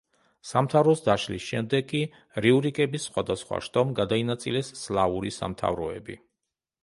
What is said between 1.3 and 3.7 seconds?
შემდეგ კი რიურიკების სხვადასხვა